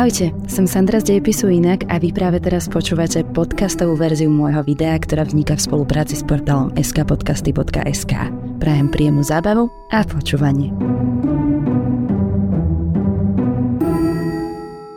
Ahojte, 0.00 0.32
som 0.48 0.64
Sandra 0.64 0.96
z 0.96 1.12
Dejepisu 1.12 1.52
Inak 1.52 1.84
a 1.92 2.00
vy 2.00 2.08
práve 2.08 2.40
teraz 2.40 2.72
počúvate 2.72 3.20
podcastovú 3.20 4.00
verziu 4.00 4.32
môjho 4.32 4.64
videa, 4.64 4.96
ktorá 4.96 5.28
vzniká 5.28 5.60
v 5.60 5.68
spolupráci 5.68 6.16
s 6.16 6.24
portálom 6.24 6.72
skpodcasty.sk. 6.72 8.32
Prajem 8.64 8.88
príjemnú 8.88 9.20
zábavu 9.20 9.68
a 9.92 10.00
počúvanie. 10.08 10.72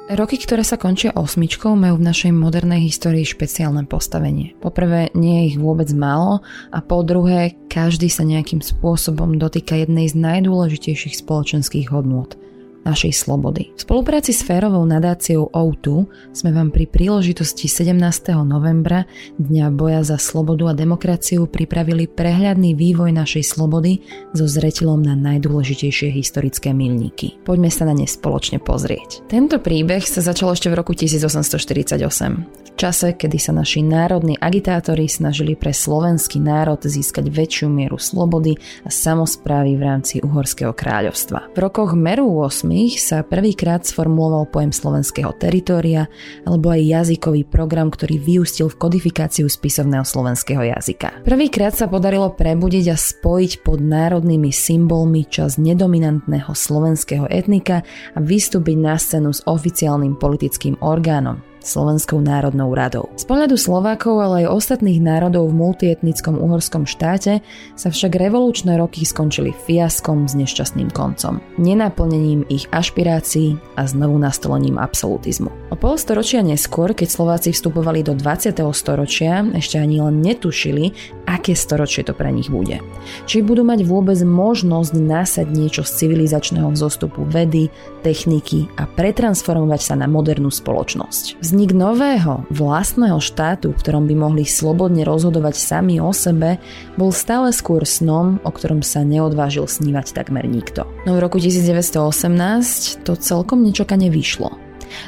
Roky, 0.08 0.40
ktoré 0.40 0.64
sa 0.64 0.80
končia 0.80 1.12
osmičkou, 1.12 1.76
majú 1.76 2.00
v 2.00 2.08
našej 2.08 2.32
modernej 2.32 2.88
histórii 2.88 3.28
špeciálne 3.28 3.84
postavenie. 3.84 4.56
Poprvé, 4.64 5.12
nie 5.20 5.44
je 5.44 5.48
ich 5.52 5.58
vôbec 5.60 5.92
málo 5.92 6.48
a 6.72 6.80
po 6.80 7.04
druhé, 7.04 7.60
každý 7.68 8.08
sa 8.08 8.24
nejakým 8.24 8.64
spôsobom 8.64 9.36
dotýka 9.36 9.76
jednej 9.84 10.08
z 10.08 10.16
najdôležitejších 10.16 11.20
spoločenských 11.20 11.92
hodnôt– 11.92 12.40
našej 12.84 13.16
slobody. 13.16 13.72
V 13.76 13.82
spolupráci 13.82 14.36
s 14.36 14.44
férovou 14.44 14.84
nadáciou 14.84 15.50
O2 15.52 16.08
sme 16.36 16.52
vám 16.52 16.70
pri 16.70 16.86
príležitosti 16.88 17.72
17. 17.72 17.96
novembra, 18.44 19.08
Dňa 19.40 19.72
boja 19.74 20.04
za 20.04 20.20
slobodu 20.20 20.72
a 20.72 20.78
demokraciu, 20.78 21.48
pripravili 21.48 22.08
prehľadný 22.08 22.76
vývoj 22.76 23.16
našej 23.16 23.44
slobody 23.44 24.04
so 24.36 24.46
zretelom 24.46 25.02
na 25.02 25.16
najdôležitejšie 25.16 26.12
historické 26.14 26.76
milníky. 26.76 27.40
Poďme 27.48 27.72
sa 27.72 27.88
na 27.88 27.96
ne 27.96 28.06
spoločne 28.06 28.60
pozrieť. 28.62 29.26
Tento 29.32 29.58
príbeh 29.58 30.04
sa 30.04 30.22
začal 30.22 30.54
ešte 30.54 30.70
v 30.70 30.78
roku 30.78 30.92
1848, 30.94 32.04
v 32.44 32.63
čase, 32.76 33.16
kedy 33.16 33.38
sa 33.40 33.56
naši 33.56 33.86
národní 33.86 34.36
agitátori 34.38 35.06
snažili 35.08 35.56
pre 35.56 35.72
slovenský 35.72 36.42
národ 36.42 36.82
získať 36.82 37.30
väčšiu 37.30 37.68
mieru 37.72 38.02
slobody 38.02 38.58
a 38.84 38.90
samozprávy 38.90 39.80
v 39.80 39.82
rámci 39.82 40.16
Uhorského 40.20 40.76
kráľovstva. 40.76 41.54
V 41.56 41.60
rokoch 41.62 41.96
Meru 41.96 42.28
8 42.42 42.68
sa 42.98 43.24
prvýkrát 43.24 43.86
sformuloval 43.88 44.50
pojem 44.52 44.76
slovenského 44.76 45.32
teritória 45.38 46.10
alebo 46.44 46.74
aj 46.74 46.82
jazykový 46.84 47.48
program, 47.48 47.94
ktorý 47.94 48.20
vyústil 48.20 48.68
v 48.68 48.80
kodifikáciu 48.82 49.46
spisovného 49.48 50.04
slovenského 50.04 50.66
jazyka. 50.66 51.24
Prvýkrát 51.24 51.72
sa 51.78 51.88
podarilo 51.88 52.34
prebudiť 52.34 52.86
a 52.92 52.98
spojiť 52.98 53.64
pod 53.64 53.80
národnými 53.80 54.52
symbolmi 54.52 55.24
čas 55.30 55.62
nedominantného 55.62 56.52
slovenského 56.52 57.30
etnika 57.30 57.86
a 58.14 58.20
vystúpiť 58.20 58.76
na 58.76 59.00
scénu 59.00 59.32
s 59.32 59.46
oficiálnym 59.46 60.18
politickým 60.18 60.82
orgánom. 60.82 61.53
Slovenskou 61.64 62.20
národnou 62.20 62.76
radou. 62.76 63.08
Z 63.16 63.24
pohľadu 63.24 63.56
Slovákov, 63.56 64.20
ale 64.20 64.44
aj 64.44 64.52
ostatných 64.52 65.00
národov 65.00 65.48
v 65.48 65.58
multietnickom 65.58 66.36
uhorskom 66.36 66.84
štáte 66.84 67.40
sa 67.80 67.88
však 67.88 68.20
revolučné 68.20 68.76
roky 68.76 69.08
skončili 69.08 69.56
fiaskom 69.64 70.28
s 70.28 70.36
nešťastným 70.36 70.92
koncom, 70.92 71.40
nenaplnením 71.56 72.44
ich 72.52 72.68
ašpirácií 72.76 73.56
a 73.80 73.88
znovu 73.88 74.20
nastolením 74.20 74.76
absolutizmu. 74.76 75.48
O 75.72 75.80
pol 75.80 75.96
storočia 75.96 76.44
neskôr, 76.44 76.92
keď 76.92 77.08
Slováci 77.10 77.50
vstupovali 77.56 78.04
do 78.04 78.14
20. 78.14 78.60
storočia, 78.76 79.48
ešte 79.56 79.80
ani 79.80 80.04
len 80.04 80.20
netušili, 80.20 80.92
aké 81.26 81.56
storočie 81.56 82.04
to 82.04 82.12
pre 82.12 82.30
nich 82.30 82.52
bude. 82.52 82.84
Či 83.26 83.42
budú 83.42 83.64
mať 83.64 83.88
vôbec 83.88 84.20
možnosť 84.22 84.92
násať 85.00 85.48
niečo 85.50 85.82
z 85.88 86.06
civilizačného 86.06 86.68
vzostupu 86.70 87.24
vedy, 87.26 87.72
techniky 88.04 88.68
a 88.76 88.84
pretransformovať 88.86 89.82
sa 89.82 89.96
na 89.96 90.06
modernú 90.12 90.52
spoločnosť. 90.52 91.40
Vznik 91.54 91.78
nového, 91.78 92.50
vlastného 92.50 93.22
štátu, 93.22 93.78
v 93.78 93.82
ktorom 93.86 94.10
by 94.10 94.18
mohli 94.18 94.42
slobodne 94.42 95.06
rozhodovať 95.06 95.54
sami 95.54 96.02
o 96.02 96.10
sebe, 96.10 96.58
bol 96.98 97.14
stále 97.14 97.54
skôr 97.54 97.86
snom, 97.86 98.42
o 98.42 98.50
ktorom 98.50 98.82
sa 98.82 99.06
neodvážil 99.06 99.70
snívať 99.70 100.18
takmer 100.18 100.50
nikto. 100.50 100.90
No 101.06 101.14
v 101.14 101.22
roku 101.22 101.38
1918 101.38 103.06
to 103.06 103.14
celkom 103.14 103.62
nečakane 103.62 104.10
vyšlo. 104.10 104.58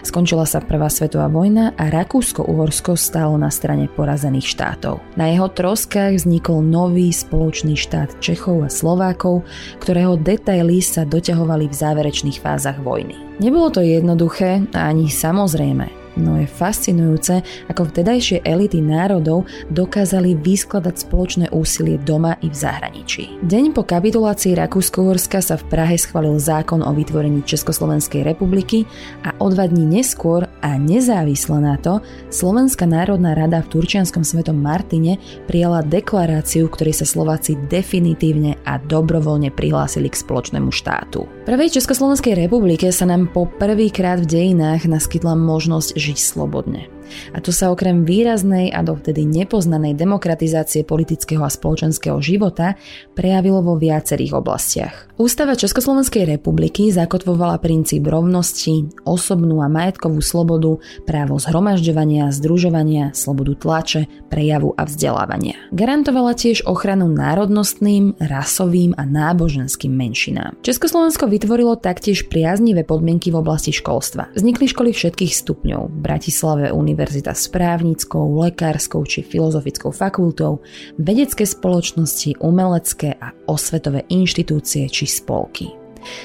Skončila 0.05 0.45
sa 0.45 0.61
Prvá 0.61 0.85
svetová 0.85 1.33
vojna 1.33 1.73
a 1.81 1.89
Rakúsko-Uhorsko 1.89 2.93
stálo 2.93 3.41
na 3.41 3.49
strane 3.49 3.89
porazených 3.89 4.45
štátov. 4.45 5.01
Na 5.17 5.33
jeho 5.33 5.49
troskách 5.49 6.13
vznikol 6.13 6.61
nový 6.61 7.09
spoločný 7.09 7.73
štát 7.73 8.21
Čechov 8.21 8.61
a 8.61 8.69
Slovákov, 8.69 9.49
ktorého 9.81 10.13
detaily 10.13 10.77
sa 10.77 11.09
doťahovali 11.09 11.65
v 11.65 11.73
záverečných 11.73 12.37
fázach 12.37 12.77
vojny. 12.85 13.17
Nebolo 13.41 13.73
to 13.73 13.81
jednoduché 13.81 14.61
a 14.77 14.93
ani 14.93 15.09
samozrejme. 15.09 16.04
No 16.15 16.39
je 16.39 16.47
fascinujúce, 16.47 17.43
ako 17.67 17.91
vtedajšie 17.91 18.47
elity 18.47 18.79
národov 18.79 19.43
dokázali 19.67 20.39
vyskladať 20.39 20.95
spoločné 21.03 21.45
úsilie 21.51 21.99
doma 21.99 22.39
i 22.39 22.47
v 22.47 22.55
zahraničí. 22.55 23.43
Deň 23.43 23.75
po 23.75 23.83
kapitulácii 23.83 24.55
Rakúsko-Horska 24.55 25.43
sa 25.43 25.59
v 25.59 25.67
Prahe 25.67 25.99
schválil 25.99 26.39
zákon 26.39 26.79
o 26.79 26.91
vytvorení 26.95 27.43
Československej 27.43 28.23
republiky 28.23 28.87
a 29.27 29.35
o 29.43 29.51
dva 29.51 29.67
dní 29.67 29.83
neskôr 29.99 30.47
a 30.63 30.79
nezávisle 30.79 31.59
na 31.59 31.75
to 31.75 31.99
Slovenská 32.31 32.87
národná 32.87 33.35
rada 33.35 33.59
v 33.59 33.75
Turčianskom 33.75 34.23
svetom 34.23 34.55
Martine 34.55 35.19
prijala 35.51 35.83
deklaráciu, 35.83 36.71
ktorej 36.71 37.03
sa 37.03 37.05
Slováci 37.05 37.59
definitívne 37.67 38.55
a 38.63 38.79
dobrovoľne 38.79 39.51
prihlásili 39.51 40.07
k 40.07 40.19
spoločnému 40.23 40.71
štátu. 40.71 41.34
Prvej 41.45 41.77
Československej 41.77 42.33
republike 42.49 42.89
sa 42.89 43.05
nám 43.05 43.29
po 43.29 43.45
prvýkrát 43.45 44.17
v 44.17 44.25
dejinách 44.25 44.89
naskytla 44.89 45.37
možnosť 45.37 45.93
žiť 45.93 46.17
slobodne. 46.17 46.94
A 47.33 47.41
to 47.41 47.53
sa 47.53 47.71
okrem 47.71 48.03
výraznej 48.03 48.73
a 48.73 48.81
dovtedy 48.81 49.25
nepoznanej 49.25 49.97
demokratizácie 49.97 50.85
politického 50.85 51.43
a 51.43 51.51
spoločenského 51.51 52.17
života 52.19 52.77
prejavilo 53.13 53.61
vo 53.61 53.75
viacerých 53.79 54.33
oblastiach. 54.35 54.93
Ústava 55.15 55.55
Československej 55.55 56.27
republiky 56.27 56.91
zakotvovala 56.91 57.63
princíp 57.63 58.03
rovnosti, 58.11 58.91
osobnú 59.07 59.63
a 59.63 59.71
majetkovú 59.71 60.19
slobodu, 60.19 60.75
právo 61.07 61.39
zhromažďovania, 61.39 62.35
združovania, 62.35 63.15
slobodu 63.15 63.55
tlače, 63.55 64.01
prejavu 64.27 64.75
a 64.75 64.83
vzdelávania. 64.83 65.55
Garantovala 65.71 66.35
tiež 66.35 66.67
ochranu 66.67 67.07
národnostným, 67.07 68.19
rasovým 68.19 68.91
a 68.99 69.07
náboženským 69.07 69.95
menšinám. 69.95 70.59
Československo 70.59 71.31
vytvorilo 71.31 71.79
taktiež 71.79 72.27
priaznivé 72.27 72.83
podmienky 72.83 73.31
v 73.31 73.39
oblasti 73.39 73.71
školstva. 73.71 74.35
Vznikli 74.35 74.67
školy 74.67 74.91
všetkých 74.91 75.31
stupňov. 75.31 75.95
V 75.95 75.99
Bratislave 76.03 76.75
univerzita 76.95 77.35
s 77.35 77.51
právnickou, 77.51 78.39
lekárskou 78.47 79.03
či 79.03 79.19
filozofickou 79.19 79.91
fakultou, 79.91 80.63
vedecké 80.95 81.43
spoločnosti, 81.43 82.39
umelecké 82.39 83.19
a 83.19 83.35
osvetové 83.51 84.07
inštitúcie 84.07 84.87
či 84.87 85.03
spolky. 85.03 85.75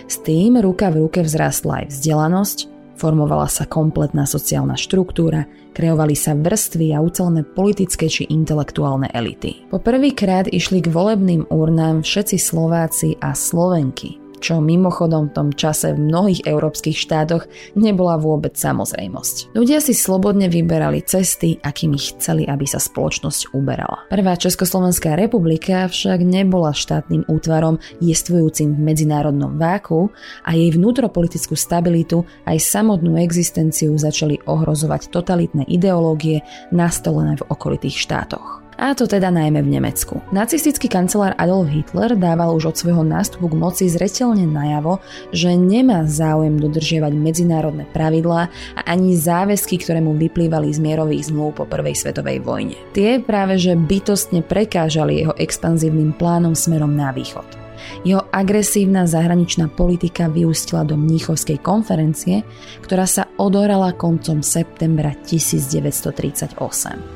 S 0.06 0.22
tým 0.22 0.62
ruka 0.62 0.94
v 0.94 1.03
ruke 1.03 1.26
vzrastla 1.26 1.82
aj 1.82 1.86
vzdelanosť, 1.91 2.58
formovala 2.94 3.50
sa 3.50 3.66
kompletná 3.66 4.31
sociálna 4.31 4.78
štruktúra, 4.78 5.50
kreovali 5.75 6.14
sa 6.14 6.38
vrstvy 6.38 6.94
a 6.94 7.02
ucelené 7.02 7.42
politické 7.42 8.06
či 8.06 8.31
intelektuálne 8.31 9.10
elity. 9.10 9.66
Po 9.75 9.82
prvýkrát 9.82 10.47
išli 10.47 10.78
k 10.78 10.92
volebným 10.92 11.50
urnám 11.50 12.06
všetci 12.06 12.38
Slováci 12.38 13.19
a 13.19 13.34
Slovenky 13.34 14.19
čo 14.40 14.58
mimochodom 14.58 15.30
v 15.30 15.34
tom 15.36 15.48
čase 15.52 15.92
v 15.94 16.02
mnohých 16.08 16.48
európskych 16.48 16.96
štátoch 16.96 17.46
nebola 17.76 18.16
vôbec 18.16 18.56
samozrejmosť. 18.56 19.52
Ľudia 19.52 19.78
si 19.84 19.92
slobodne 19.92 20.48
vyberali 20.48 21.04
cesty, 21.04 21.60
akými 21.60 22.00
chceli, 22.00 22.48
aby 22.48 22.64
sa 22.64 22.80
spoločnosť 22.80 23.52
uberala. 23.52 24.08
Prvá 24.08 24.34
Československá 24.34 25.14
republika 25.14 25.86
však 25.86 26.24
nebola 26.24 26.72
štátnym 26.72 27.28
útvarom 27.28 27.78
jestvujúcim 28.00 28.74
v 28.74 28.80
medzinárodnom 28.80 29.60
váku 29.60 30.08
a 30.48 30.56
jej 30.56 30.72
vnútropolitickú 30.72 31.54
stabilitu 31.54 32.24
aj 32.48 32.56
samotnú 32.58 33.20
existenciu 33.20 33.92
začali 34.00 34.40
ohrozovať 34.48 35.12
totalitné 35.12 35.68
ideológie 35.68 36.40
nastolené 36.72 37.36
v 37.36 37.46
okolitých 37.52 38.00
štátoch 38.00 38.69
a 38.80 38.96
to 38.96 39.04
teda 39.04 39.28
najmä 39.28 39.60
v 39.60 39.76
Nemecku. 39.76 40.24
Nacistický 40.32 40.88
kancelár 40.88 41.36
Adolf 41.36 41.68
Hitler 41.68 42.16
dával 42.16 42.56
už 42.56 42.72
od 42.72 42.76
svojho 42.80 43.04
nástupu 43.04 43.52
k 43.52 43.60
moci 43.60 43.84
zretelne 43.92 44.49
najavo, 44.49 45.05
že 45.37 45.52
nemá 45.52 46.08
záujem 46.08 46.56
dodržiavať 46.56 47.12
medzinárodné 47.12 47.84
pravidlá 47.93 48.49
a 48.49 48.81
ani 48.88 49.20
záväzky, 49.20 49.76
ktoré 49.84 50.00
mu 50.00 50.16
vyplývali 50.16 50.72
z 50.72 50.81
mierových 50.81 51.28
zmluv 51.28 51.60
po 51.60 51.64
prvej 51.69 51.93
svetovej 51.93 52.40
vojne. 52.40 52.81
Tie 52.96 53.20
práve 53.20 53.60
že 53.60 53.76
bytostne 53.76 54.40
prekážali 54.40 55.28
jeho 55.28 55.37
expanzívnym 55.37 56.16
plánom 56.16 56.56
smerom 56.56 56.96
na 56.96 57.12
východ. 57.12 57.69
Jeho 58.03 58.25
agresívna 58.32 59.05
zahraničná 59.05 59.69
politika 59.69 60.29
vyústila 60.32 60.87
do 60.87 60.97
Mníchovskej 60.97 61.61
konferencie, 61.61 62.43
ktorá 62.81 63.05
sa 63.05 63.29
odohrala 63.37 63.93
koncom 63.97 64.41
septembra 64.41 65.12
1938. 65.25 66.56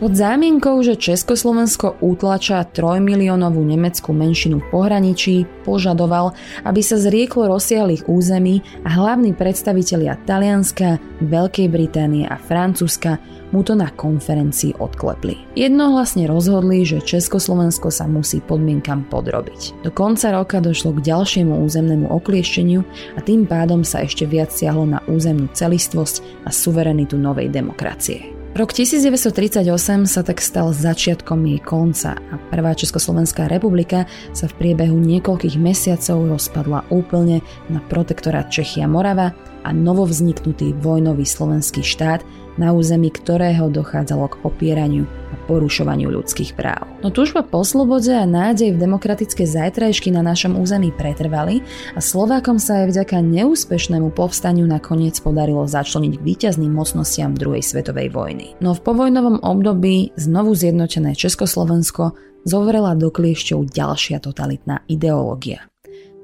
Pod 0.00 0.12
zámienkou, 0.12 0.76
že 0.84 1.00
Československo 1.00 2.00
utlača 2.04 2.64
trojmiliónovú 2.68 3.64
nemeckú 3.64 4.12
menšinu 4.12 4.60
v 4.60 4.66
pohraničí, 4.68 5.34
požadoval, 5.64 6.36
aby 6.68 6.80
sa 6.84 7.00
zrieklo 7.00 7.48
rozsiahlých 7.48 8.06
území 8.06 8.60
a 8.84 8.92
hlavní 8.92 9.32
predstavitelia 9.32 10.20
Talianska, 10.28 11.00
Veľkej 11.24 11.68
Británie 11.72 12.28
a 12.28 12.36
Francúzska 12.36 13.16
mu 13.50 13.60
to 13.66 13.74
na 13.74 13.90
konferencii 13.92 14.78
odklepli. 14.78 15.58
Jednohlasne 15.58 16.24
rozhodli, 16.30 16.86
že 16.86 17.04
Československo 17.04 17.92
sa 17.92 18.08
musí 18.08 18.40
podmienkam 18.40 19.04
podrobiť. 19.10 19.84
Do 19.84 19.90
konca 19.92 20.32
roka 20.32 20.62
došlo 20.62 20.96
k 20.96 21.10
ďalšiemu 21.10 21.60
územnému 21.64 22.08
okliešteniu 22.08 22.80
a 23.16 23.20
tým 23.20 23.44
pádom 23.44 23.82
sa 23.82 24.06
ešte 24.06 24.24
viac 24.24 24.54
siahlo 24.54 24.88
na 24.88 25.02
územnú 25.10 25.50
celistvosť 25.52 26.46
a 26.46 26.50
suverenitu 26.54 27.18
novej 27.20 27.50
demokracie. 27.50 28.34
Rok 28.54 28.70
1938 28.70 29.66
sa 30.06 30.22
tak 30.22 30.38
stal 30.38 30.70
začiatkom 30.70 31.42
jej 31.42 31.58
konca 31.58 32.14
a 32.14 32.38
prvá 32.54 32.70
Československá 32.78 33.50
republika 33.50 34.06
sa 34.30 34.46
v 34.46 34.54
priebehu 34.62 34.94
niekoľkých 34.94 35.58
mesiacov 35.58 36.30
rozpadla 36.38 36.86
úplne 36.86 37.42
na 37.66 37.82
protektorát 37.82 38.54
Čechia 38.54 38.86
Morava 38.86 39.34
a 39.64 39.72
novovzniknutý 39.72 40.76
vojnový 40.78 41.24
slovenský 41.24 41.80
štát 41.80 42.20
na 42.56 42.70
území 42.70 43.10
ktorého 43.10 43.66
dochádzalo 43.70 44.30
k 44.30 44.38
popieraniu 44.42 45.04
a 45.06 45.34
porušovaniu 45.50 46.10
ľudských 46.10 46.54
práv. 46.54 46.86
No 47.02 47.10
túžba 47.10 47.42
po 47.42 47.66
slobode 47.66 48.14
a 48.14 48.22
nádej 48.24 48.74
v 48.74 48.80
demokratické 48.80 49.44
zajtrajšky 49.44 50.14
na 50.14 50.22
našom 50.22 50.54
území 50.58 50.94
pretrvali 50.94 51.66
a 51.98 52.00
Slovákom 52.00 52.62
sa 52.62 52.86
aj 52.86 52.94
vďaka 52.94 53.16
neúspešnému 53.20 54.14
povstaniu 54.14 54.64
nakoniec 54.64 55.18
podarilo 55.18 55.66
začleniť 55.66 56.12
k 56.14 56.24
víťazným 56.24 56.70
mocnostiam 56.70 57.34
druhej 57.34 57.62
svetovej 57.66 58.14
vojny. 58.14 58.54
No 58.62 58.72
v 58.74 58.84
povojnovom 58.84 59.42
období 59.42 60.14
znovu 60.14 60.54
zjednotené 60.54 61.18
Československo 61.18 62.14
zovrela 62.46 62.94
do 62.94 63.10
kliešťov 63.10 63.72
ďalšia 63.72 64.22
totalitná 64.22 64.84
ideológia. 64.86 65.66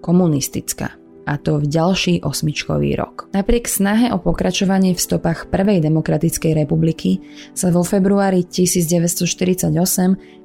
Komunistická 0.01 1.00
a 1.31 1.39
to 1.39 1.63
v 1.63 1.71
ďalší 1.71 2.27
osmičkový 2.27 2.99
rok. 2.99 3.31
Napriek 3.31 3.71
snahe 3.71 4.11
o 4.11 4.19
pokračovanie 4.19 4.99
v 4.99 5.01
stopách 5.01 5.47
Prvej 5.47 5.79
demokratickej 5.79 6.59
republiky 6.67 7.23
sa 7.55 7.71
vo 7.71 7.87
februári 7.87 8.43
1948 8.43 9.71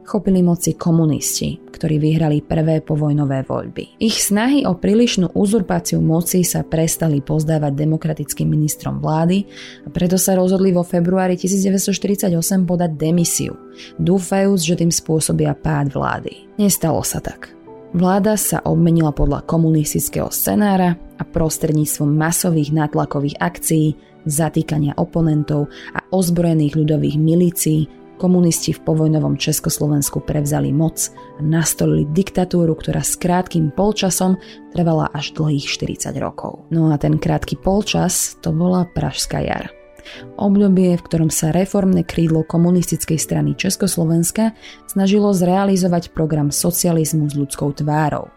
chopili 0.05 0.45
moci 0.45 0.77
komunisti, 0.77 1.57
ktorí 1.73 1.97
vyhrali 1.97 2.45
prvé 2.45 2.85
povojnové 2.85 3.41
voľby. 3.49 3.97
Ich 3.97 4.21
snahy 4.21 4.61
o 4.69 4.77
prílišnú 4.77 5.33
uzurpáciu 5.33 5.97
moci 5.97 6.45
sa 6.45 6.61
prestali 6.61 7.25
pozdávať 7.25 7.73
demokratickým 7.73 8.45
ministrom 8.45 9.01
vlády 9.01 9.49
a 9.83 9.89
preto 9.89 10.21
sa 10.21 10.37
rozhodli 10.37 10.69
vo 10.69 10.85
februári 10.85 11.33
1948 11.41 12.29
podať 12.69 12.91
demisiu, 12.93 13.57
dúfajúc, 13.97 14.61
že 14.61 14.77
tým 14.77 14.93
spôsobia 14.93 15.57
pád 15.57 15.97
vlády. 15.97 16.45
Nestalo 16.61 17.01
sa 17.01 17.17
tak. 17.17 17.54
Vláda 17.95 18.35
sa 18.35 18.59
obmenila 18.67 19.15
podľa 19.15 19.47
komunistického 19.47 20.27
scenára 20.27 20.99
a 21.15 21.23
prostredníctvom 21.23 22.11
masových 22.11 22.75
nátlakových 22.75 23.39
akcií, 23.39 23.95
zatýkania 24.27 24.99
oponentov 24.99 25.71
a 25.95 26.03
ozbrojených 26.11 26.75
ľudových 26.75 27.15
milícií 27.15 27.87
komunisti 28.19 28.75
v 28.75 28.83
povojnovom 28.83 29.39
Československu 29.39 30.27
prevzali 30.27 30.75
moc 30.75 31.07
a 31.39 31.41
nastolili 31.43 32.03
diktatúru, 32.11 32.75
ktorá 32.75 32.99
s 32.99 33.15
krátkým 33.15 33.71
polčasom 33.71 34.35
trvala 34.75 35.07
až 35.15 35.31
dlhých 35.31 35.63
40 35.63 36.19
rokov. 36.19 36.67
No 36.75 36.91
a 36.91 36.99
ten 36.99 37.15
krátky 37.15 37.55
polčas 37.63 38.35
to 38.43 38.51
bola 38.51 38.91
Pražská 38.91 39.39
jar. 39.39 39.71
Obdobie, 40.39 40.95
v 40.95 41.05
ktorom 41.05 41.29
sa 41.33 41.51
reformné 41.51 42.05
krídlo 42.05 42.45
komunistickej 42.45 43.17
strany 43.19 43.57
Československa 43.57 44.53
snažilo 44.87 45.33
zrealizovať 45.35 46.13
program 46.13 46.53
socializmu 46.53 47.29
s 47.29 47.33
ľudskou 47.35 47.73
tvárou 47.75 48.29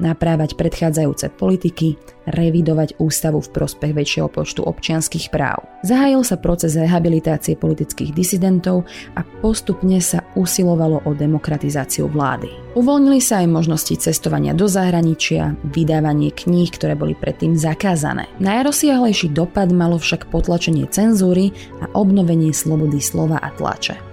naprávať 0.00 0.58
predchádzajúce 0.58 1.32
politiky, 1.34 1.96
revidovať 2.26 3.02
ústavu 3.02 3.42
v 3.42 3.50
prospech 3.50 3.92
väčšieho 3.94 4.28
počtu 4.30 4.62
občianských 4.62 5.34
práv. 5.34 5.66
Zahájil 5.82 6.22
sa 6.22 6.38
proces 6.38 6.78
rehabilitácie 6.78 7.58
politických 7.58 8.14
disidentov 8.14 8.86
a 9.18 9.26
postupne 9.42 9.98
sa 9.98 10.22
usilovalo 10.38 11.02
o 11.02 11.10
demokratizáciu 11.14 12.06
vlády. 12.06 12.50
Uvoľnili 12.78 13.18
sa 13.18 13.42
aj 13.42 13.50
možnosti 13.50 13.94
cestovania 13.98 14.54
do 14.54 14.70
zahraničia, 14.70 15.58
vydávanie 15.66 16.30
kníh, 16.30 16.70
ktoré 16.70 16.94
boli 16.94 17.18
predtým 17.18 17.58
zakázané. 17.58 18.30
Najrozsiahlejší 18.38 19.34
dopad 19.34 19.74
malo 19.74 19.98
však 19.98 20.30
potlačenie 20.30 20.86
cenzúry 20.88 21.50
a 21.82 21.90
obnovenie 21.98 22.54
slobody 22.54 23.02
slova 23.02 23.42
a 23.42 23.50
tlače. 23.50 24.11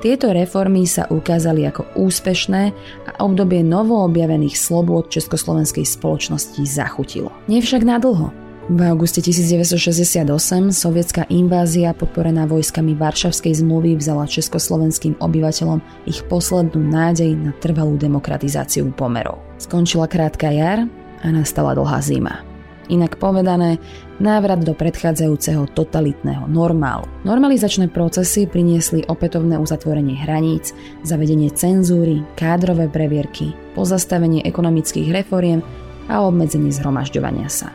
Tieto 0.00 0.32
reformy 0.32 0.88
sa 0.88 1.04
ukázali 1.12 1.68
ako 1.68 1.84
úspešné 1.92 2.62
a 3.04 3.10
obdobie 3.20 3.60
novoobjavených 3.60 4.56
slobôd 4.56 5.12
československej 5.12 5.84
spoločnosti 5.84 6.56
zachutilo. 6.64 7.28
Nevšak 7.52 7.84
nadlho. 7.84 8.32
V 8.70 8.80
auguste 8.86 9.20
1968 9.20 10.24
sovietská 10.72 11.28
invázia 11.28 11.92
podporená 11.92 12.48
vojskami 12.48 12.96
Varšavskej 12.96 13.60
zmluvy 13.60 14.00
vzala 14.00 14.24
československým 14.24 15.20
obyvateľom 15.20 15.84
ich 16.08 16.24
poslednú 16.32 16.80
nádej 16.80 17.36
na 17.36 17.52
trvalú 17.60 18.00
demokratizáciu 18.00 18.88
pomerov. 18.96 19.36
Skončila 19.60 20.08
krátka 20.08 20.48
jar 20.48 20.88
a 21.20 21.26
nastala 21.28 21.76
dlhá 21.76 22.00
zima. 22.00 22.49
Inak 22.90 23.22
povedané, 23.22 23.78
návrat 24.18 24.66
do 24.66 24.74
predchádzajúceho 24.74 25.70
totalitného 25.78 26.50
normálu. 26.50 27.06
Normalizačné 27.22 27.86
procesy 27.86 28.50
priniesli 28.50 29.06
opätovné 29.06 29.54
uzatvorenie 29.62 30.18
hraníc, 30.18 30.74
zavedenie 31.06 31.54
cenzúry, 31.54 32.26
kádrové 32.34 32.90
previerky, 32.90 33.54
pozastavenie 33.78 34.42
ekonomických 34.42 35.14
reforiem 35.14 35.62
a 36.10 36.26
obmedzenie 36.26 36.74
zhromažďovania 36.74 37.46
sa. 37.46 37.70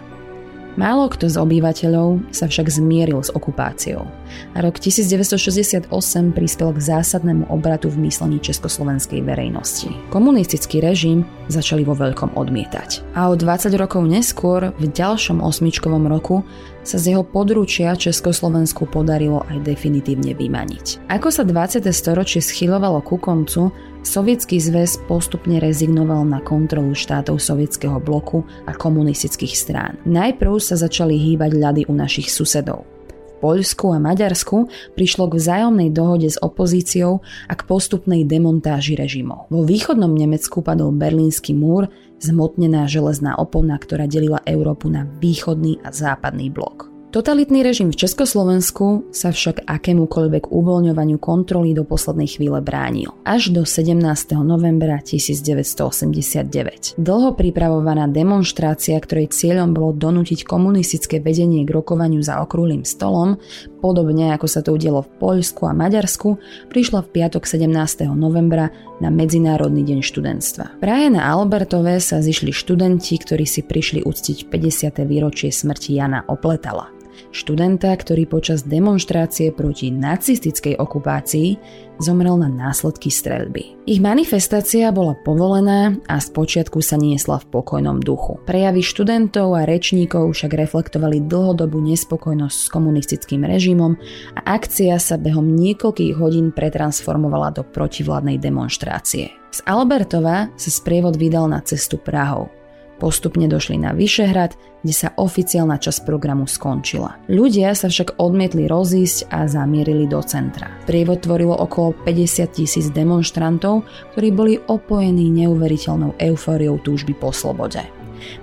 Málo 0.75 1.07
kto 1.07 1.31
z 1.31 1.39
obyvateľov 1.39 2.35
sa 2.35 2.51
však 2.51 2.67
zmieril 2.67 3.23
s 3.23 3.31
okupáciou 3.31 4.03
a 4.51 4.57
rok 4.59 4.75
1968 4.75 5.87
prispel 6.35 6.75
k 6.75 6.79
zásadnému 6.83 7.47
obratu 7.47 7.87
v 7.87 8.03
myslení 8.11 8.43
československej 8.43 9.23
verejnosti. 9.23 9.87
Komunistický 10.11 10.83
režim 10.83 11.23
začali 11.47 11.87
vo 11.87 11.95
veľkom 11.95 12.35
odmietať. 12.35 13.15
A 13.15 13.31
o 13.31 13.39
20 13.39 13.71
rokov 13.79 14.03
neskôr, 14.03 14.75
v 14.75 14.85
ďalšom 14.91 15.39
osmičkovom 15.39 16.11
roku, 16.11 16.43
sa 16.85 17.01
z 17.01 17.17
jeho 17.17 17.25
područia 17.25 17.97
Československu 17.97 18.85
podarilo 18.85 19.41
aj 19.49 19.65
definitívne 19.65 20.37
vymaniť. 20.37 21.09
Ako 21.09 21.33
sa 21.33 21.41
20. 21.41 21.81
storočie 21.89 22.39
schylovalo 22.39 23.01
ku 23.01 23.17
koncu, 23.17 23.73
Sovietský 24.05 24.61
zväz 24.61 25.01
postupne 25.09 25.57
rezignoval 25.57 26.29
na 26.29 26.37
kontrolu 26.37 26.93
štátov 26.93 27.41
sovietského 27.41 27.97
bloku 27.97 28.45
a 28.69 28.77
komunistických 28.77 29.57
strán. 29.57 29.97
Najprv 30.05 30.61
sa 30.61 30.77
začali 30.77 31.17
hýbať 31.17 31.57
ľady 31.57 31.81
u 31.89 31.93
našich 31.97 32.29
susedov. 32.29 32.85
V 32.85 33.33
Poľsku 33.41 33.89
a 33.89 33.97
Maďarsku 33.97 34.69
prišlo 34.93 35.25
k 35.33 35.41
vzájomnej 35.41 35.89
dohode 35.89 36.29
s 36.29 36.37
opozíciou 36.37 37.25
a 37.49 37.53
k 37.57 37.65
postupnej 37.65 38.29
demontáži 38.29 38.93
režimov. 38.93 39.49
Vo 39.49 39.65
východnom 39.65 40.13
Nemecku 40.13 40.61
padol 40.61 40.93
berlínsky 40.93 41.57
múr, 41.57 41.89
zmotnená 42.25 42.89
železná 42.89 43.37
opona, 43.37 43.77
ktorá 43.77 44.09
delila 44.09 44.41
Európu 44.49 44.89
na 44.89 45.05
východný 45.21 45.77
a 45.85 45.93
západný 45.93 46.49
blok. 46.49 46.94
Totalitný 47.15 47.63
režim 47.63 47.95
v 47.95 47.99
Československu 48.03 49.07
sa 49.15 49.31
však 49.31 49.63
akémukoľvek 49.63 50.51
uvoľňovaniu 50.51 51.15
kontroly 51.15 51.71
do 51.71 51.87
poslednej 51.87 52.27
chvíle 52.27 52.59
bránil. 52.59 53.15
Až 53.23 53.55
do 53.55 53.63
17. 53.63 54.03
novembra 54.43 54.99
1989. 54.99 56.99
Dlho 56.99 57.31
pripravovaná 57.39 58.11
demonstrácia, 58.11 58.99
ktorej 58.99 59.31
cieľom 59.31 59.71
bolo 59.71 59.95
donútiť 59.95 60.43
komunistické 60.43 61.23
vedenie 61.23 61.63
k 61.63 61.71
rokovaniu 61.71 62.19
za 62.19 62.43
okrúhlym 62.43 62.83
stolom, 62.83 63.39
podobne 63.79 64.35
ako 64.35 64.51
sa 64.51 64.59
to 64.59 64.75
udialo 64.75 65.07
v 65.07 65.09
Poľsku 65.15 65.63
a 65.63 65.71
Maďarsku, 65.71 66.35
prišla 66.67 67.07
v 67.07 67.15
piatok 67.15 67.47
17. 67.47 68.11
novembra 68.11 68.75
na 68.99 69.07
Medzinárodný 69.07 69.87
deň 69.87 70.03
študentstva. 70.03 70.83
Praje 70.83 71.15
na 71.15 71.31
Albertové 71.31 72.03
sa 72.03 72.19
zišli 72.19 72.51
študenti, 72.51 73.15
ktorí 73.23 73.47
si 73.47 73.63
prišli 73.63 74.03
uctiť 74.03 74.51
50. 74.51 74.99
výročie 75.07 75.47
smrti 75.47 75.95
Jana 75.95 76.27
Opletala 76.27 76.91
študenta, 77.31 77.91
ktorý 77.91 78.25
počas 78.25 78.63
demonstrácie 78.63 79.51
proti 79.51 79.91
nacistickej 79.91 80.79
okupácii 80.79 81.57
zomrel 81.99 82.35
na 82.35 82.51
následky 82.51 83.07
streľby. 83.07 83.87
Ich 83.87 84.03
manifestácia 84.03 84.91
bola 84.91 85.15
povolená 85.15 85.95
a 86.09 86.19
spočiatku 86.19 86.83
sa 86.83 86.99
niesla 86.99 87.39
v 87.39 87.47
pokojnom 87.53 88.03
duchu. 88.03 88.41
Prejavy 88.43 88.83
študentov 88.83 89.55
a 89.55 89.63
rečníkov 89.63 90.35
však 90.35 90.51
reflektovali 90.57 91.23
dlhodobú 91.23 91.79
nespokojnosť 91.79 92.57
s 92.57 92.67
komunistickým 92.67 93.47
režimom 93.47 93.95
a 94.35 94.59
akcia 94.59 94.99
sa 94.99 95.15
behom 95.15 95.55
niekoľkých 95.55 96.17
hodín 96.19 96.51
pretransformovala 96.51 97.55
do 97.55 97.63
protivládnej 97.63 98.41
demonstrácie. 98.41 99.31
Z 99.55 99.63
Albertova 99.63 100.51
sa 100.59 100.69
sprievod 100.73 101.15
vydal 101.15 101.47
na 101.47 101.63
cestu 101.63 101.95
Prahou. 101.95 102.51
Postupne 102.95 103.51
došli 103.51 103.75
na 103.75 103.91
Vyšehrad, 103.91 104.55
kde 104.85 104.93
sa 104.93 105.11
oficiálna 105.17 105.81
časť 105.81 106.07
programu 106.07 106.47
skončila. 106.47 107.19
Ľudia 107.27 107.75
sa 107.75 107.91
však 107.91 108.21
odmietli 108.21 108.69
rozísť 108.69 109.27
a 109.33 109.49
zamierili 109.49 110.07
do 110.07 110.21
centra. 110.23 110.71
Prievod 110.87 111.25
tvorilo 111.25 111.57
okolo 111.57 111.97
50 112.07 112.55
tisíc 112.55 112.87
demonstrantov, 112.93 113.83
ktorí 114.15 114.29
boli 114.31 114.53
opojení 114.61 115.27
neuveriteľnou 115.43 116.15
eufóriou 116.21 116.79
túžby 116.79 117.17
po 117.17 117.35
slobode. 117.35 117.83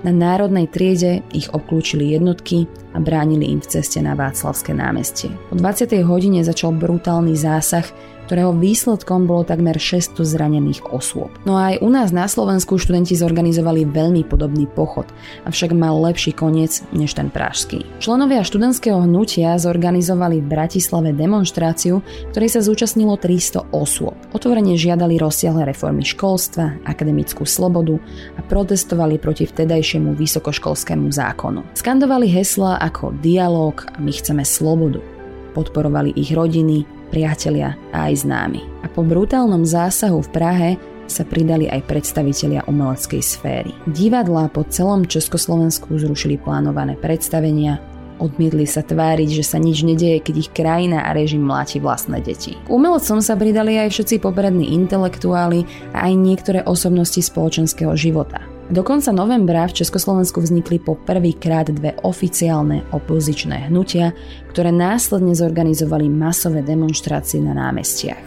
Na 0.03 0.13
národnej 0.15 0.69
triede 0.69 1.25
ich 1.33 1.51
obklúčili 1.51 2.15
jednotky 2.15 2.69
a 2.95 3.01
bránili 3.01 3.51
im 3.51 3.61
v 3.63 3.71
ceste 3.79 3.99
na 4.05 4.13
Václavské 4.15 4.77
námestie. 4.77 5.33
O 5.51 5.57
20. 5.57 5.91
hodine 6.05 6.45
začal 6.45 6.77
brutálny 6.77 7.35
zásah, 7.35 7.87
ktorého 8.33 8.57
výsledkom 8.57 9.29
bolo 9.29 9.45
takmer 9.45 9.77
600 9.77 10.25
zranených 10.25 10.89
osôb. 10.89 11.29
No 11.45 11.61
a 11.61 11.77
aj 11.77 11.85
u 11.85 11.93
nás 11.93 12.17
na 12.17 12.25
Slovensku 12.25 12.81
študenti 12.81 13.13
zorganizovali 13.13 13.85
veľmi 13.85 14.25
podobný 14.25 14.65
pochod, 14.65 15.05
avšak 15.45 15.77
mal 15.77 16.01
lepší 16.01 16.33
koniec 16.33 16.81
než 16.97 17.13
ten 17.13 17.29
pražský. 17.29 17.85
Členovia 18.01 18.41
študentského 18.41 19.05
hnutia 19.05 19.61
zorganizovali 19.61 20.41
v 20.41 20.49
Bratislave 20.49 21.13
demonstráciu, 21.13 22.01
ktorej 22.33 22.57
sa 22.57 22.65
zúčastnilo 22.65 23.21
300 23.21 23.69
osôb. 23.69 24.17
Otvorene 24.33 24.81
žiadali 24.81 25.21
rozsiahle 25.21 25.69
reformy 25.69 26.01
školstva, 26.01 26.89
akademickú 26.89 27.45
slobodu 27.45 28.01
a 28.33 28.41
protestovali 28.41 29.21
proti 29.21 29.45
vtedajšiemu 29.45 30.17
vysokoškolskému 30.17 31.13
zákonu. 31.13 31.69
Skandovali 31.77 32.33
hesla 32.33 32.81
ako 32.81 33.13
dialog 33.21 33.77
a 33.93 34.01
my 34.01 34.09
chceme 34.09 34.41
slobodu. 34.41 35.05
Podporovali 35.53 36.17
ich 36.17 36.33
rodiny, 36.33 37.02
priatelia 37.13 37.77
a 37.93 38.09
aj 38.09 38.25
známi. 38.25 38.65
A 38.81 38.89
po 38.89 39.05
brutálnom 39.05 39.69
zásahu 39.69 40.25
v 40.25 40.33
Prahe 40.33 40.71
sa 41.13 41.29
pridali 41.29 41.69
aj 41.69 41.85
predstavitelia 41.85 42.65
umeleckej 42.65 43.21
sféry. 43.21 43.77
Divadlá 43.85 44.49
po 44.49 44.65
celom 44.65 45.05
Československu 45.05 45.93
zrušili 46.01 46.41
plánované 46.41 46.97
predstavenia, 46.97 47.77
odmietli 48.17 48.65
sa 48.65 48.81
tváriť, 48.81 49.29
že 49.29 49.45
sa 49.45 49.59
nič 49.61 49.83
nedieje, 49.83 50.23
keď 50.25 50.35
ich 50.41 50.51
krajina 50.55 51.05
a 51.05 51.13
režim 51.13 51.43
mláti 51.45 51.83
vlastné 51.83 52.23
deti. 52.23 52.55
K 52.55 52.69
umelcom 52.71 53.19
sa 53.21 53.35
pridali 53.37 53.77
aj 53.77 53.93
všetci 53.93 54.23
poprední 54.23 54.73
intelektuáli 54.73 55.67
a 55.93 56.09
aj 56.09 56.13
niektoré 56.17 56.61
osobnosti 56.65 57.19
spoločenského 57.19 57.93
života. 57.99 58.52
Do 58.73 58.81
konca 58.81 59.13
novembra 59.13 59.69
v 59.69 59.85
Československu 59.85 60.41
vznikli 60.41 60.81
po 60.81 60.97
prvýkrát 60.97 61.69
dve 61.69 61.93
oficiálne 62.09 62.89
opozičné 62.97 63.69
hnutia, 63.69 64.17
ktoré 64.49 64.73
následne 64.73 65.37
zorganizovali 65.37 66.09
masové 66.09 66.65
demonstrácie 66.65 67.45
na 67.45 67.53
námestiach. 67.53 68.25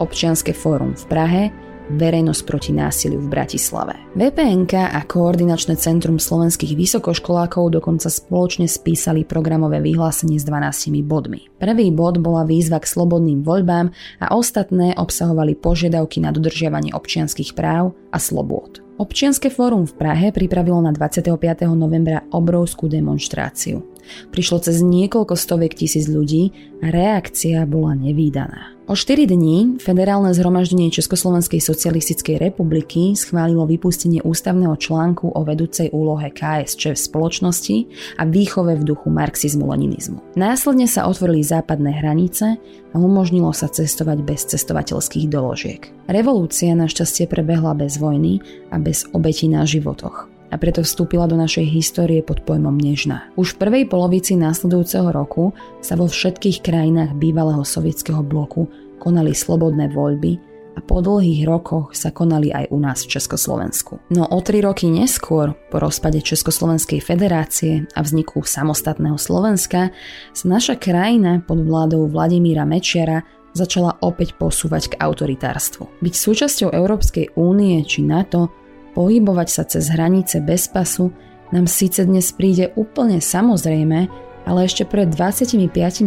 Občianske 0.00 0.56
fórum 0.56 0.96
v 0.96 1.04
Prahe, 1.12 1.42
Verejnosť 1.86 2.42
proti 2.42 2.74
násiliu 2.74 3.22
v 3.22 3.30
Bratislave. 3.30 3.94
VPNK 4.18 4.90
a 4.90 5.06
Koordinačné 5.06 5.78
centrum 5.78 6.18
slovenských 6.18 6.74
vysokoškolákov 6.74 7.78
dokonca 7.78 8.10
spoločne 8.10 8.66
spísali 8.66 9.22
programové 9.22 9.78
vyhlásenie 9.78 10.34
s 10.34 10.48
12 10.50 11.06
bodmi. 11.06 11.46
Prvý 11.62 11.94
bod 11.94 12.18
bola 12.18 12.42
výzva 12.42 12.82
k 12.82 12.90
slobodným 12.90 13.46
voľbám 13.46 13.94
a 14.18 14.26
ostatné 14.34 14.98
obsahovali 14.98 15.54
požiadavky 15.54 16.18
na 16.18 16.34
dodržiavanie 16.34 16.90
občianských 16.90 17.54
práv 17.54 17.94
a 18.10 18.18
slobôd. 18.18 18.85
Občianske 18.96 19.52
fórum 19.52 19.84
v 19.84 19.92
Prahe 19.92 20.32
pripravilo 20.32 20.80
na 20.80 20.88
25. 20.88 21.68
novembra 21.76 22.24
obrovskú 22.32 22.88
demonstráciu. 22.88 23.95
Prišlo 24.30 24.62
cez 24.62 24.82
niekoľko 24.82 25.34
stoviek 25.34 25.74
tisíc 25.74 26.06
ľudí 26.10 26.52
a 26.84 26.92
reakcia 26.92 27.64
bola 27.64 27.96
nevýdaná. 27.96 28.76
O 28.86 28.94
4 28.94 29.26
dní 29.26 29.82
Federálne 29.82 30.30
zhromaždenie 30.30 30.94
Československej 30.94 31.58
socialistickej 31.58 32.38
republiky 32.38 33.18
schválilo 33.18 33.66
vypustenie 33.66 34.22
ústavného 34.22 34.78
článku 34.78 35.34
o 35.34 35.40
vedúcej 35.42 35.90
úlohe 35.90 36.30
KSČ 36.30 36.94
v 36.94 37.04
spoločnosti 37.10 37.76
a 38.14 38.22
výchove 38.22 38.78
v 38.78 38.86
duchu 38.86 39.10
marxizmu-leninizmu. 39.10 40.38
Následne 40.38 40.86
sa 40.86 41.10
otvorili 41.10 41.42
západné 41.42 41.98
hranice 41.98 42.62
a 42.62 42.94
umožnilo 42.94 43.50
sa 43.50 43.66
cestovať 43.66 44.22
bez 44.22 44.46
cestovateľských 44.54 45.26
doložiek. 45.34 45.90
Revolúcia 46.06 46.70
našťastie 46.78 47.26
prebehla 47.26 47.74
bez 47.74 47.98
vojny 47.98 48.38
a 48.70 48.78
bez 48.78 49.02
obetí 49.10 49.50
na 49.50 49.66
životoch 49.66 50.35
a 50.50 50.54
preto 50.56 50.82
vstúpila 50.86 51.26
do 51.26 51.34
našej 51.34 51.66
histórie 51.66 52.22
pod 52.22 52.42
pojmom 52.46 52.74
nežná. 52.78 53.30
Už 53.34 53.54
v 53.54 53.60
prvej 53.66 53.84
polovici 53.90 54.38
následujúceho 54.38 55.10
roku 55.10 55.54
sa 55.82 55.98
vo 55.98 56.06
všetkých 56.06 56.62
krajinách 56.62 57.18
bývalého 57.18 57.62
sovietského 57.66 58.22
bloku 58.22 58.70
konali 59.02 59.34
slobodné 59.34 59.92
voľby 59.92 60.38
a 60.76 60.84
po 60.84 61.00
dlhých 61.00 61.48
rokoch 61.48 61.96
sa 61.96 62.12
konali 62.12 62.52
aj 62.52 62.68
u 62.68 62.76
nás 62.76 63.08
v 63.08 63.16
Československu. 63.16 63.96
No 64.12 64.28
o 64.28 64.38
tri 64.44 64.60
roky 64.60 64.92
neskôr, 64.92 65.56
po 65.72 65.80
rozpade 65.80 66.20
Československej 66.20 67.00
federácie 67.00 67.88
a 67.96 68.04
vzniku 68.04 68.44
samostatného 68.44 69.16
Slovenska, 69.16 69.88
sa 70.36 70.44
naša 70.44 70.76
krajina 70.76 71.40
pod 71.40 71.64
vládou 71.64 72.12
Vladimíra 72.12 72.68
Mečiara 72.68 73.24
začala 73.56 73.96
opäť 74.04 74.36
posúvať 74.36 74.92
k 74.92 74.98
autoritárstvu. 75.00 76.04
Byť 76.04 76.14
súčasťou 76.14 76.76
Európskej 76.76 77.40
únie 77.40 77.80
či 77.88 78.04
NATO 78.04 78.52
pohybovať 78.96 79.48
sa 79.52 79.62
cez 79.68 79.92
hranice 79.92 80.40
bez 80.40 80.72
pasu 80.72 81.12
nám 81.52 81.68
síce 81.68 82.02
dnes 82.08 82.32
príde 82.32 82.72
úplne 82.74 83.20
samozrejme, 83.20 84.08
ale 84.48 84.58
ešte 84.64 84.88
pred 84.88 85.12
25 85.12 85.60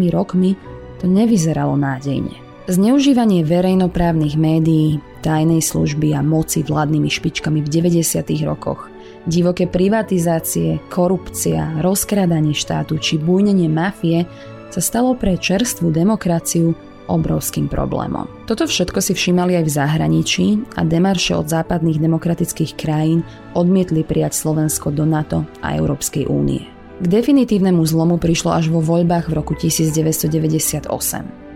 rokmi 0.10 0.58
to 0.98 1.05
nevyzeralo 1.05 1.77
nádejne. 1.77 2.34
Zneužívanie 2.69 3.41
verejnoprávnych 3.46 4.38
médií, 4.38 5.01
tajnej 5.25 5.62
služby 5.63 6.13
a 6.13 6.22
moci 6.22 6.62
vládnymi 6.62 7.10
špičkami 7.10 7.65
v 7.65 7.69
90. 7.69 8.19
rokoch, 8.46 8.93
divoké 9.25 9.65
privatizácie, 9.65 10.77
korupcia, 10.91 11.81
rozkrádanie 11.81 12.53
štátu 12.53 13.01
či 13.01 13.17
bujnenie 13.17 13.72
mafie 13.72 14.29
sa 14.69 14.81
stalo 14.86 15.17
pre 15.17 15.34
čerstvú 15.34 15.89
demokraciu 15.89 16.77
obrovským 17.10 17.66
problémom. 17.66 18.30
Toto 18.46 18.70
všetko 18.70 19.01
si 19.01 19.18
všímali 19.18 19.58
aj 19.58 19.66
v 19.66 19.75
zahraničí 19.75 20.46
a 20.78 20.86
demarše 20.86 21.34
od 21.34 21.50
západných 21.50 21.98
demokratických 21.98 22.78
krajín 22.78 23.25
odmietli 23.58 24.06
prijať 24.06 24.38
Slovensko 24.38 24.94
do 24.94 25.10
NATO 25.10 25.50
a 25.66 25.74
Európskej 25.74 26.30
únie. 26.30 26.70
K 27.00 27.06
definitívnemu 27.08 27.82
zlomu 27.88 28.22
prišlo 28.22 28.54
až 28.54 28.70
vo 28.70 28.84
voľbách 28.84 29.32
v 29.32 29.34
roku 29.34 29.56
1998. 29.58 30.92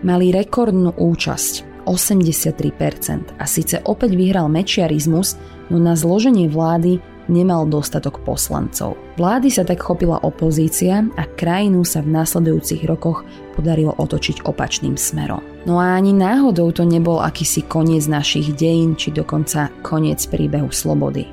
Mali 0.02 0.26
rekordnú 0.32 0.96
účasť 0.96 1.84
83% 1.84 3.36
a 3.36 3.44
síce 3.44 3.76
opäť 3.84 4.16
vyhral 4.16 4.48
mečiarizmus, 4.48 5.36
no 5.68 5.76
na 5.76 5.94
zloženie 5.94 6.48
vlády 6.48 6.98
nemal 7.28 7.66
dostatok 7.68 8.20
poslancov. 8.22 8.96
Vlády 9.16 9.48
sa 9.48 9.62
tak 9.64 9.80
chopila 9.80 10.20
opozícia 10.20 11.06
a 11.16 11.22
krajinu 11.24 11.86
sa 11.86 12.02
v 12.02 12.12
následujúcich 12.12 12.84
rokoch 12.84 13.22
podarilo 13.54 13.94
otočiť 13.96 14.44
opačným 14.44 14.98
smerom. 14.98 15.40
No 15.64 15.80
a 15.80 15.96
ani 15.96 16.12
náhodou 16.12 16.74
to 16.74 16.84
nebol 16.84 17.22
akýsi 17.22 17.64
koniec 17.64 18.04
našich 18.04 18.52
dejín, 18.52 18.98
či 18.98 19.14
dokonca 19.14 19.72
koniec 19.80 20.20
príbehu 20.28 20.68
slobody. 20.68 21.30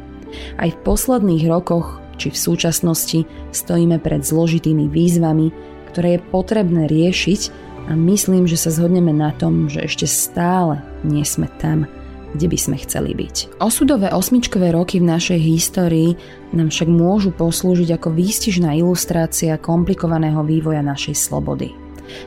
Aj 0.55 0.71
v 0.71 0.81
posledných 0.87 1.43
rokoch, 1.51 1.99
či 2.15 2.31
v 2.31 2.37
súčasnosti, 2.37 3.19
stojíme 3.51 3.99
pred 3.99 4.23
zložitými 4.23 4.87
výzvami, 4.87 5.51
ktoré 5.91 6.15
je 6.15 6.25
potrebné 6.31 6.87
riešiť 6.87 7.41
a 7.89 7.97
myslím, 7.97 8.47
že 8.47 8.55
sa 8.55 8.71
zhodneme 8.71 9.11
na 9.11 9.35
tom, 9.35 9.67
že 9.67 9.83
ešte 9.83 10.07
stále 10.07 10.79
nie 11.03 11.25
sme 11.27 11.51
tam, 11.59 11.89
kde 12.33 12.47
by 12.47 12.57
sme 12.57 12.77
chceli 12.81 13.11
byť. 13.15 13.59
Osudové 13.59 14.11
osmičkové 14.11 14.71
roky 14.71 14.99
v 14.99 15.09
našej 15.11 15.39
histórii 15.39 16.15
nám 16.55 16.71
však 16.71 16.89
môžu 16.89 17.31
poslúžiť 17.35 17.95
ako 17.95 18.09
výstižná 18.15 18.75
ilustrácia 18.79 19.59
komplikovaného 19.59 20.43
vývoja 20.43 20.83
našej 20.83 21.15
slobody. 21.15 21.71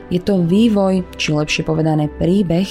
Je 0.09 0.17
to 0.17 0.41
vývoj, 0.41 1.05
či 1.17 1.29
lepšie 1.29 1.61
povedané 1.61 2.09
príbeh, 2.09 2.65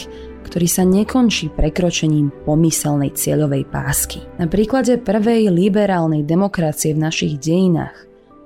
ktorý 0.44 0.66
sa 0.68 0.84
nekončí 0.84 1.50
prekročením 1.54 2.30
pomyselnej 2.44 3.14
cieľovej 3.16 3.64
pásky. 3.70 4.20
Na 4.36 4.50
príklade 4.50 5.00
prvej 5.00 5.48
liberálnej 5.48 6.26
demokracie 6.26 6.92
v 6.92 7.02
našich 7.06 7.40
dejinách, 7.40 7.94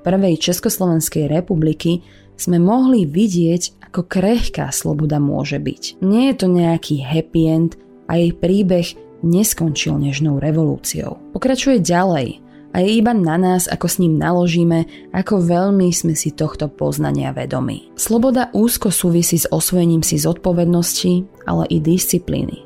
prvej 0.07 0.39
Československej 0.39 1.27
republiky, 1.27 2.07
sme 2.39 2.63
mohli 2.63 3.03
vidieť, 3.03 3.91
ako 3.91 4.07
krehká 4.07 4.71
sloboda 4.71 5.19
môže 5.19 5.59
byť. 5.59 5.99
Nie 6.07 6.31
je 6.31 6.37
to 6.39 6.47
nejaký 6.47 7.03
happy 7.03 7.43
end, 7.51 7.75
a 8.09 8.17
jej 8.17 8.33
príbeh 8.33 8.97
neskončil 9.23 10.01
nežnou 10.01 10.41
revolúciou. 10.43 11.21
Pokračuje 11.37 11.79
ďalej 11.85 12.41
a 12.75 12.85
je 12.85 12.91
iba 13.01 13.17
na 13.17 13.37
nás, 13.41 13.65
ako 13.69 13.87
s 13.89 13.97
ním 14.01 14.21
naložíme, 14.21 14.85
ako 15.13 15.41
veľmi 15.41 15.89
sme 15.93 16.13
si 16.13 16.33
tohto 16.33 16.69
poznania 16.69 17.33
vedomi. 17.33 17.93
Sloboda 17.97 18.53
úzko 18.53 18.93
súvisí 18.93 19.41
s 19.41 19.49
osvojením 19.49 20.05
si 20.05 20.21
zodpovednosti, 20.21 21.45
ale 21.49 21.65
i 21.73 21.81
disciplíny. 21.81 22.65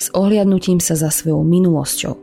S 0.00 0.08
ohliadnutím 0.16 0.80
sa 0.80 0.96
za 0.96 1.12
svojou 1.12 1.44
minulosťou, 1.44 2.14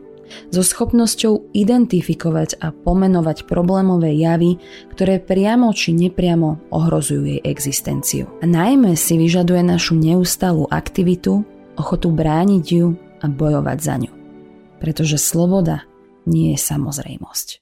so 0.52 0.64
schopnosťou 0.64 1.56
identifikovať 1.56 2.60
a 2.60 2.72
pomenovať 2.76 3.48
problémové 3.48 4.16
javy, 4.18 4.60
ktoré 4.92 5.22
priamo 5.24 5.72
či 5.72 5.96
nepriamo 5.96 6.74
ohrozujú 6.74 7.24
jej 7.28 7.42
existenciu. 7.44 8.28
A 8.44 8.46
najmä 8.48 8.96
si 9.00 9.16
vyžaduje 9.16 9.64
našu 9.64 9.96
neustalú 9.96 10.68
aktivitu 10.68 11.44
ochotu 11.78 12.10
brániť 12.12 12.66
ju 12.66 12.98
a 13.22 13.26
bojovať 13.30 13.78
za 13.80 13.96
ňu. 14.02 14.12
Pretože 14.82 15.18
sloboda 15.22 15.86
nie 16.26 16.54
je 16.54 16.60
samozrejmosť. 16.60 17.62